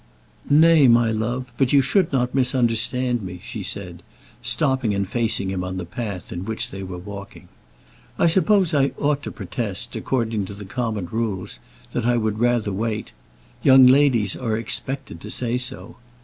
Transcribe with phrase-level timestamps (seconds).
[0.49, 4.01] "Nay, my love; but you should not misunderstand me," she said,
[4.41, 7.49] stopping and facing him on the path in which they were walking.
[8.17, 11.59] "I suppose I ought to protest, according to the common rules,
[11.91, 13.11] that I would rather wait.
[13.61, 15.97] Young ladies are expected to say so.